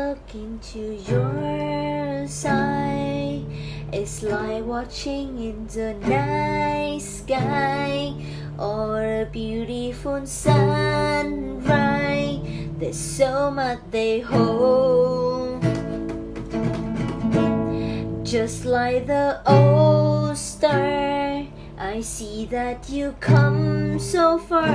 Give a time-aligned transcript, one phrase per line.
[0.00, 3.44] look into your side.
[3.92, 8.14] It's like watching in the night sky
[8.58, 11.60] or a beautiful sunrise.
[12.78, 15.60] There's so much they hold.
[18.24, 21.44] Just like the old star,
[21.76, 24.66] I see that you come so far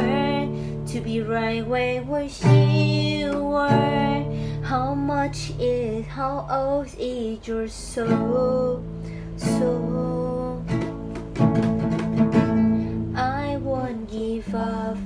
[0.91, 4.45] to be right where you were.
[4.75, 8.83] How much is how old is your soul?
[9.38, 10.66] Soul.
[13.16, 14.97] I won't give up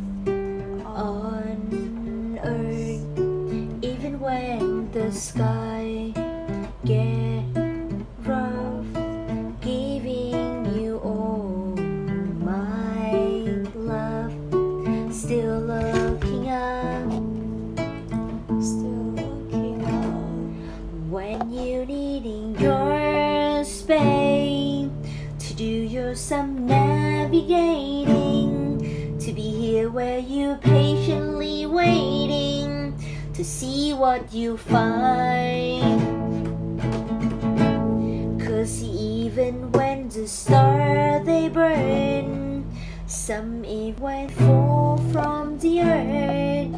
[1.05, 5.58] on earth, even when the sky
[26.29, 28.77] some navigating.
[29.17, 32.93] To be here where you patiently waiting
[33.33, 35.81] to see what you find.
[38.39, 42.63] Cause even when the stars they burn
[43.07, 46.75] some even fall from the earth.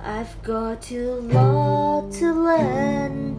[0.00, 3.34] I've got to lot to learn.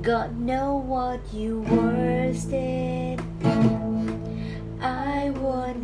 [0.00, 3.27] God know what you worsted.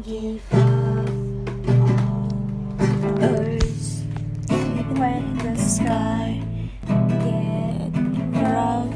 [0.05, 1.09] Give up.
[3.23, 4.05] Earth,
[4.51, 6.43] Even when the sky
[8.35, 8.93] rough,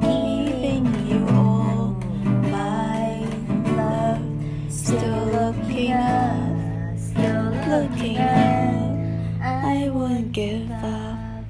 [0.00, 1.96] giving you all
[2.42, 3.26] my
[3.74, 4.22] love.
[4.70, 9.42] Still looking up, still looking up.
[9.42, 11.44] I won't give up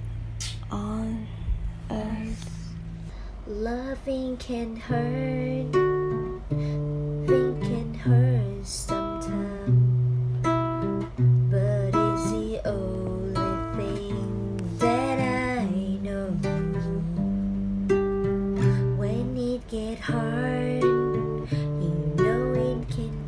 [0.70, 1.26] on
[1.90, 2.46] us.
[3.46, 5.76] Loving can hurt.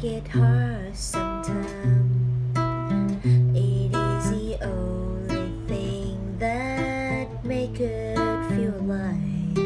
[0.00, 2.56] Get hard sometimes.
[3.52, 8.16] It is the only thing that make it
[8.50, 9.58] feel like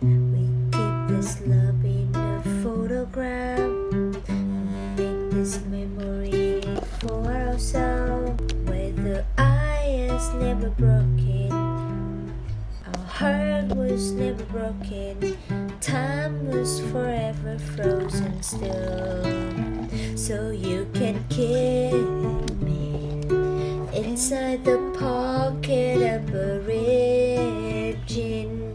[0.00, 3.58] we keep this love in a photograph.
[4.96, 6.62] Make this memory
[7.00, 8.54] for ourselves.
[8.64, 11.43] Where the eye is never broken,
[13.14, 15.38] heart was never broken.
[15.80, 19.22] Time was forever frozen still.
[20.16, 21.94] So you can kiss
[22.58, 23.20] me
[23.94, 28.74] inside the pocket of a jean,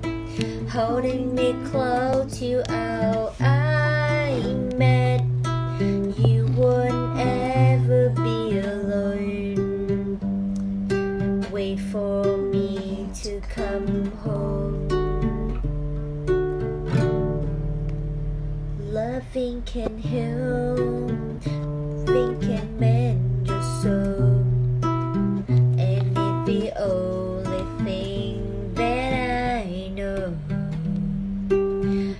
[0.69, 3.18] holding me close to you I
[19.73, 20.75] can heal,
[22.07, 24.43] loving can mend your soul,
[25.77, 30.33] and it's the only thing that I know.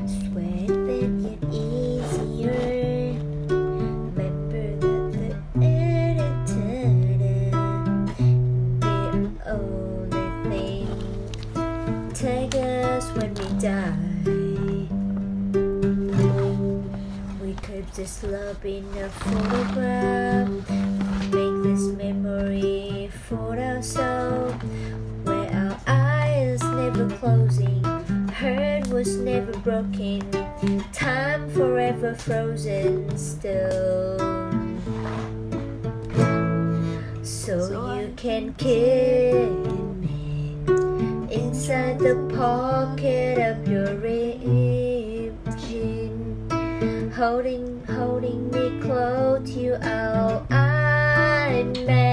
[0.06, 3.18] Sweat that get easier.
[3.50, 4.68] Remember
[5.10, 6.86] that the editor,
[8.80, 8.96] the
[9.50, 10.88] only thing
[12.14, 14.09] take us when we die.
[18.00, 20.48] This love in a photograph.
[21.36, 24.56] Make this memory for ourselves.
[25.26, 30.22] Where our eyes never closing, heart was never broken,
[30.94, 34.18] time forever frozen still.
[37.22, 39.52] So you can kiss
[40.00, 40.56] me
[41.30, 43.94] inside the pocket of your
[47.20, 52.00] holding, holding me close to our oh, I met.
[52.00, 52.09] You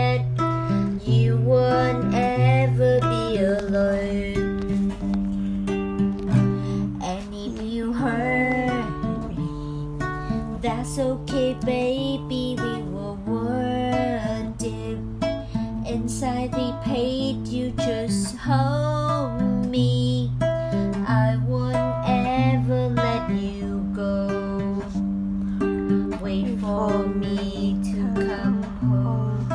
[26.36, 29.48] wait for me to come home.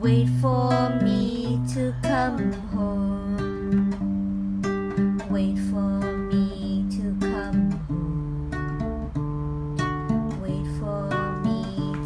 [0.00, 3.38] Wait for me to come home.
[5.30, 6.00] Wait for
[6.30, 8.50] me to come home.
[10.42, 11.02] Wait for
[11.44, 11.58] me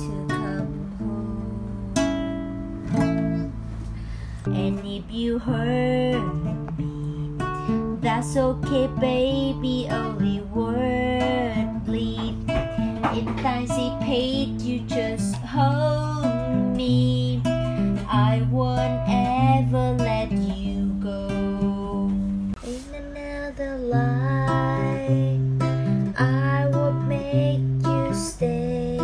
[0.04, 0.72] to come
[2.92, 3.52] home.
[4.46, 6.22] And if you hurt
[6.78, 7.30] me,
[8.00, 9.88] that's okay, baby.
[9.90, 11.01] Only words.
[13.42, 17.42] See paid, you just hold me.
[17.44, 21.26] I won't ever let you go.
[22.62, 25.40] In another life,
[26.20, 28.98] I would make you stay.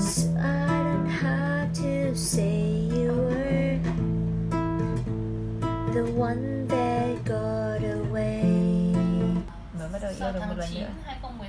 [0.00, 3.78] So I don't have to say you were
[5.92, 6.55] the one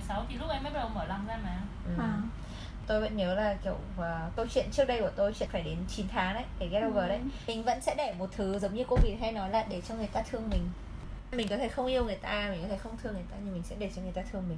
[0.08, 1.62] 2016 thì lúc em bắt đầu mở lăng ra mà.
[1.86, 2.04] Ừ.
[2.04, 2.18] À.
[2.88, 5.78] tôi vẫn nhớ là kiểu uh, câu chuyện trước đây của tôi chuyện phải đến
[5.88, 7.20] 9 tháng đấy để get over đấy.
[7.48, 9.96] Mình vẫn sẽ để một thứ giống như cô Việt hay nói là để cho
[9.96, 10.70] người ta thương mình.
[11.32, 13.54] Mình có thể không yêu người ta mình có thể không thương người ta nhưng
[13.54, 14.58] mình sẽ để cho người ta thương mình